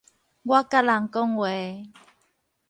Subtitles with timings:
[0.03, 0.03] 我
[0.67, 1.91] 佮人講話